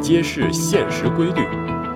[0.00, 1.42] 揭示现实规律，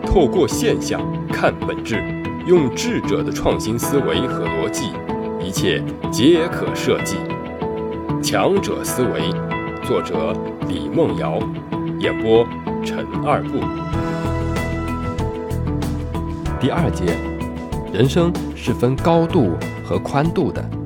[0.05, 2.03] 透过现象看本质，
[2.45, 4.91] 用智者的创新思维和逻辑，
[5.41, 5.81] 一切
[6.11, 7.17] 皆可设计。
[8.21, 9.30] 强者思维，
[9.84, 10.34] 作者
[10.66, 11.38] 李梦瑶，
[12.00, 12.45] 演播
[12.84, 13.61] 陈二步。
[16.61, 17.04] 第二节，
[17.93, 20.80] 人生是分高度和宽度的。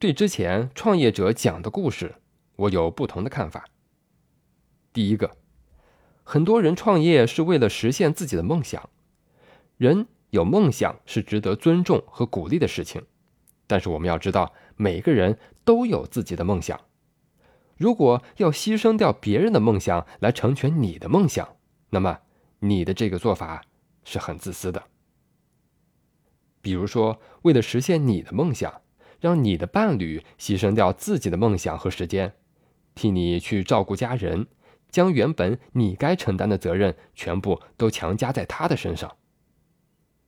[0.00, 2.14] 对之前创业者讲的故事。
[2.54, 3.66] 我有不同的看法。
[4.92, 5.36] 第一个，
[6.24, 8.90] 很多人创业是为了实现自己的梦想。
[9.76, 13.04] 人有梦想是值得尊重和鼓励的事情，
[13.66, 16.80] 但是我们要知道，每个人都有自己的梦想。
[17.76, 21.56] 如果要牺牲掉别人的梦想来成全你的梦想，
[21.90, 22.18] 那么
[22.60, 23.62] 你的这个做法
[24.04, 24.82] 是很自私的。
[26.60, 28.82] 比如说，为了实现你的梦想，
[29.20, 32.34] 让你的伴侣牺牲掉自己的梦想和时间。
[32.94, 34.46] 替你去照顾家人，
[34.90, 39.16] 将原本你该承担的责任全部都强加在他的身上。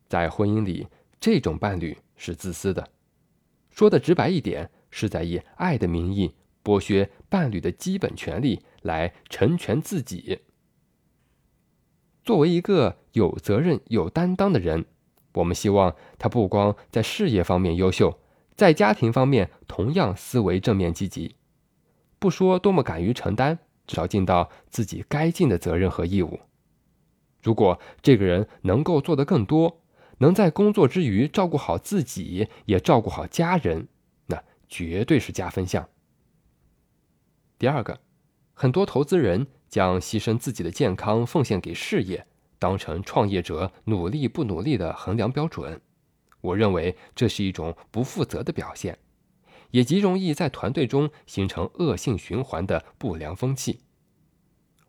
[0.09, 0.87] 在婚姻里，
[1.19, 2.91] 这种伴侣是自私的。
[3.71, 10.41] 说的直白一点，是在以爱的名义剥削伴侣的基本权利，来成全自己。
[12.23, 14.85] 作为一个有责任、有担当的人，
[15.35, 18.21] 我们希望他不光在事业方面优秀，
[18.61, 21.35] 在家庭方面同样思维正面积极。
[22.19, 26.41] 不说多么敢于承担，至少尽到自己该尽的责任和义务。
[27.43, 29.81] 如果这个人能够做得更多，
[30.19, 33.89] 能在工作之余照顾好自己，也照顾好家人，
[34.27, 35.89] 那绝对是加分项。
[37.59, 37.99] 第二个，
[38.53, 42.27] 很多投资人将牺牲自己的健康奉献给事业，
[42.59, 45.81] 当成创业者努力不努力的衡量标准。
[46.41, 48.99] 我认为这是一种不负责的表现。
[49.71, 53.81] 也极容易在团队中形成恶性循环的不良风气。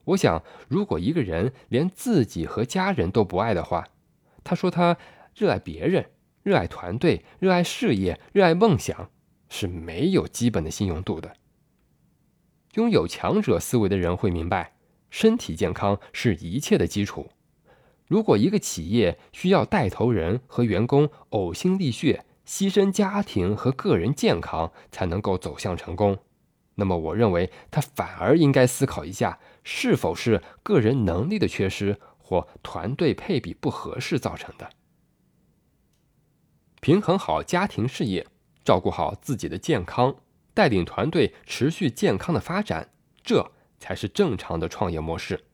[0.06, 3.88] 我想，如果一个人连自己和家人都不爱的话，
[4.44, 4.98] 他说他
[5.36, 6.10] 热爱别人、
[6.42, 9.12] 热爱团队、热爱事业、热爱梦想，
[9.50, 11.36] 是没有基本的信用度的。
[12.74, 14.74] 拥有强者思维的人会明白，
[15.12, 17.30] 身体健康是一切的基础。
[18.12, 26.20] 如果一个企业需要带头人和员工呕心沥血，牺牲家庭和个人健康才能够走向成功，
[26.76, 34.70] 那么我认为他反而应该思考一下，是否是个人能力的缺失或团队配比不合适造成的。
[36.82, 38.28] 平衡好家庭事业，
[38.66, 40.18] 照顾好自己的健康，
[40.54, 42.90] 带领团队持续健康的发展，
[43.24, 45.46] 这才是正常的创业模式。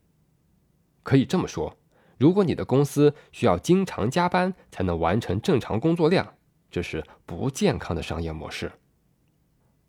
[1.03, 1.77] 可以这么说，
[2.17, 6.35] 如果你的公司需要经常加班才能完成正常工作量，
[6.69, 8.71] 这是不健康的商业模式。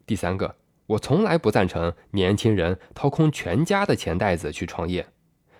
[0.06, 0.56] 第三个，
[0.86, 5.06] 我从来不赞成年轻人掏空全家的钱袋子去创业，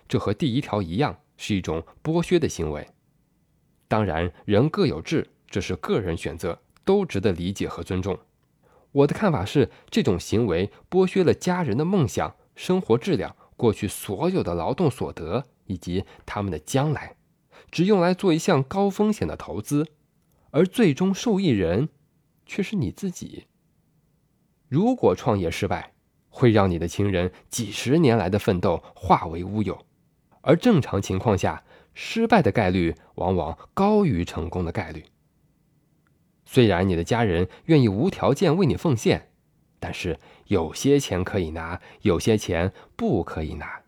[0.07, 2.87] 这和第一条一样，是一种剥削的行为。
[3.89, 8.19] 当然，人各有志，这是个人选择，都值得理解和尊重。
[8.93, 17.15] 我的看法是，这种行为剥削了家人的梦想、生活质量、过去所有的劳动所得以及他们的将来，
[17.71, 19.87] 只用来做一项高风险的投资。
[20.51, 21.91] 而最终受益人，
[22.47, 23.45] 却是你自己。
[24.67, 25.93] 如果创业失败，
[26.31, 29.75] 会让你的亲人几十年来的奋斗化为乌有；
[30.41, 35.05] 而正常情况下，失败的概率往往高于成功的概率。
[36.47, 39.31] 虽然你的家人愿意无条件为你奉献，
[39.79, 43.83] 但是有些钱可以拿，有些钱不可以拿。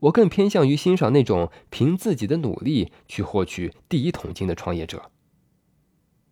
[0.00, 5.10] 我更偏向于欣赏那种凭自己的努力去获取第一桶金的创业者。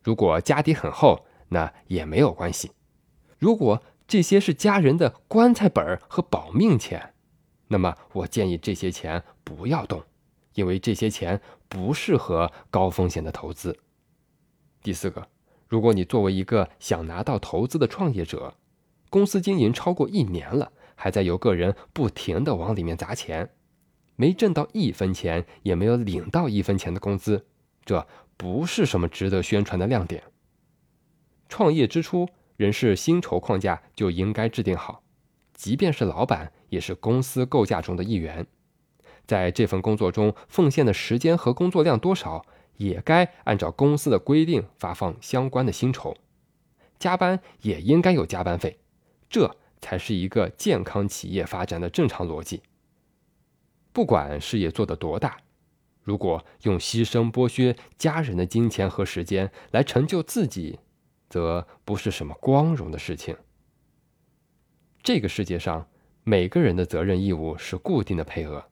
[0.02, 2.70] 如果家底很厚，那也没有关系。
[3.38, 7.14] 如果这些是家人的棺材本和保命钱，
[7.68, 10.02] 那么我建议这些钱不要动，
[10.54, 13.78] 因为这些钱不适合高风险的投资。
[14.82, 15.28] 第四个，
[15.68, 18.54] 如果你作为一个想拿到投资的创业者，
[19.10, 23.50] 公司经营超过一年了，还在由个人不停的往里面砸钱，
[24.18, 27.46] 没挣到一分钱，也没有领到一分钱的工资，
[27.86, 28.06] 这。
[28.40, 30.22] 不是什么值得宣传的亮点。
[31.48, 35.02] 创业之初，人事薪酬框架就应该制定好，
[35.54, 38.46] 即便是老板，也是公司构架中的一员，
[39.26, 46.16] 在这份工作中奉献的时间和工作量多少，也该按照公司的规定发放相关的薪酬，
[47.00, 48.78] 加班也应该有加班费，
[49.28, 52.62] 这才是一个健康企业发展的正常逻辑。
[53.98, 55.38] 不管事业做得多大。
[56.04, 60.78] 如果用牺牲剥削家人的金钱和时间来成就自己，
[61.28, 63.36] 则不是什么光荣的事情。
[65.02, 65.84] 这个世界上，
[66.22, 68.64] 每个人的责任义务是固定的配额。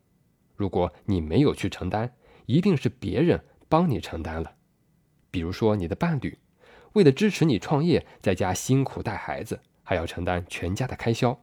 [0.55, 2.14] 如果你没有去承担，
[2.44, 4.55] 一定是别人帮你承担了。
[5.32, 6.38] 比如说，你的伴侣
[6.93, 11.37] 为了支持你创业，在家辛苦带孩子，还要承担全家的开销。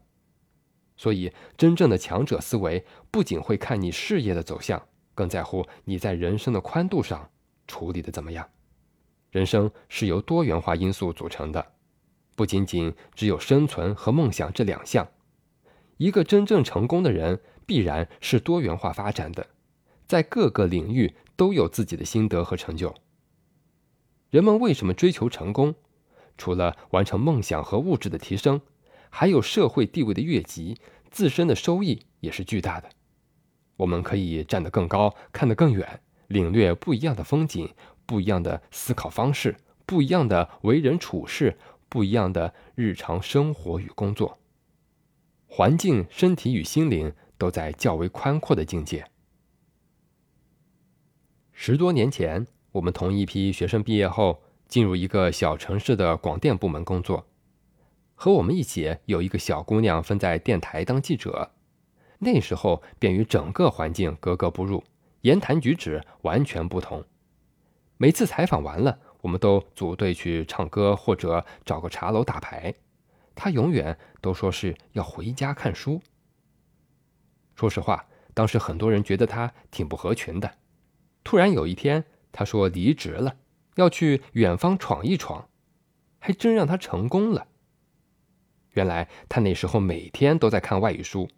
[0.95, 4.81] 所以，真正的强者思维不仅会看你事业的走向，
[5.15, 7.29] 更在乎你在人生的宽度上
[7.67, 8.49] 处理的怎么样。
[9.31, 11.73] 人生是由多元化因素组成的，
[12.35, 15.07] 不仅仅只有生存和梦想这两项。
[15.97, 19.47] 一个真正成功的人，必然是多元化发展的，
[20.05, 22.93] 在各个领域都有自己的心得和成就。
[24.29, 25.73] 人们为什么追求成功？
[26.37, 28.59] 除了完成梦想和物质的提升，
[29.15, 30.75] 还有社会地位的跃级，
[31.11, 32.89] 自身的收益也是巨大的。
[33.77, 37.75] 我们可以站得更高，看得更远，领略不一样的风景，
[38.07, 39.55] 不一样的思考方式，
[39.85, 44.39] 不一样的为人处事，不一样的日常生活与工作。
[45.45, 49.05] 环境、身体与心灵都在较为宽阔的境界。
[51.51, 57.27] 十多年前，我们同一批学生毕业后，进入一个小城市的广电部门工作。
[58.23, 61.51] 和我们一起有一个小姑娘分在电台当记者，
[62.19, 64.81] 那时候便与整个环境格格不入，
[65.23, 67.03] 言谈举止完全不同。
[67.97, 72.73] 每次采访完了，我们都组队去唱歌或者找个茶楼打牌。
[73.35, 76.01] 他永远都说是要回家看书。
[77.55, 80.49] 说实话，当时很多人觉得他挺不合群的。
[81.25, 83.35] 突然有一天，他说离职了，
[83.75, 85.49] 要去远方闯一闯，
[86.19, 87.47] 还真让他成功了。
[88.73, 91.29] 原来他那时候每天都在看外语书，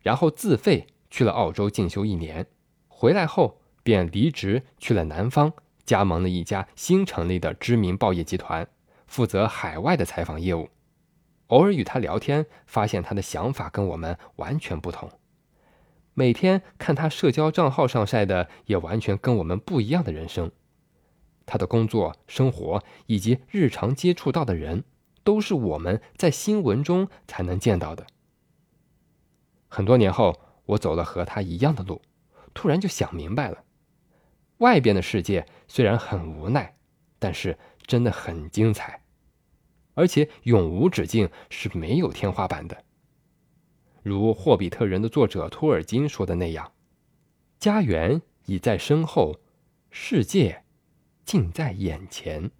[0.00, 2.46] 然后自费去了澳洲进修一年，
[2.88, 5.52] 回来后便离职去了南方，
[5.84, 8.68] 加盟了一家新成立的知名报业集团，
[9.06, 10.68] 负责海外的采访业务。
[11.48, 15.10] 偶尔与他聊天，发现他的想法跟我们完全不同。
[16.12, 20.50] 每天看他社交账号上晒的，也完全跟我们不一样的人生。
[21.46, 24.84] 他的工作、生活以及日常接触到的人，
[25.28, 28.06] 都是我们在新闻中才能见到的。
[29.68, 32.00] 很多年后，我走了和他一样的路，
[32.54, 33.62] 突然就想明白了：
[34.56, 36.74] 外边的世界虽然很无奈，
[37.18, 39.02] 但是真的很精彩。
[39.92, 42.82] 而且永无止境是没有天花板的。
[44.02, 46.72] 如《霍比特人》的作者托尔金说的那样
[47.60, 49.38] ：“家园已在身后，
[49.90, 50.64] 世界
[51.26, 52.50] 近在眼前。”